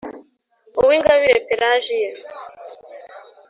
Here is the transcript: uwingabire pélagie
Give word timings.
uwingabire 0.79 1.37
pélagie 1.47 2.09